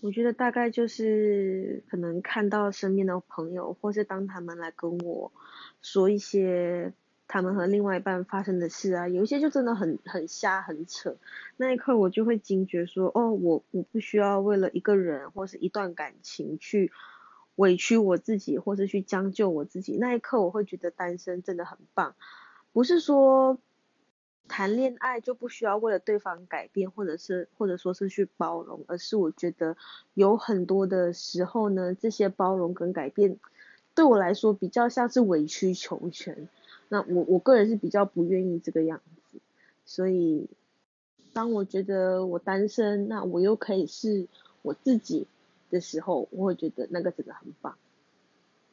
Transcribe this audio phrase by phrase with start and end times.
[0.00, 5.32] 我觉得大概就是可能看到身边的朋友，或是当他们来跟我
[5.82, 6.92] 说一些
[7.26, 11.16] 他们和另外一半发生的事啊，有一些就真的很很瞎很扯，
[11.56, 16.92] 那一刻我就会惊觉说，哦，我我不需要为了一个人或是一段感情去
[17.56, 22.14] 委屈我自己，或是去将就我自己，那一刻我会觉得单身真的很棒，
[22.72, 23.58] 不是说。
[24.48, 29.76] 谈恋爱就不需要为了对方改变，或者是或者说是去包容，而是我觉得
[30.14, 33.38] 有很多的时候呢，这些包容跟改变
[33.94, 36.48] 对我来说比较像是委曲求全。
[36.88, 39.38] 那我我个人是比较不愿意这个样子，
[39.84, 40.48] 所以
[41.34, 44.26] 当我觉得我单身，那我又可以是
[44.62, 45.26] 我自己
[45.70, 47.76] 的时候，我会觉得那个真的很棒。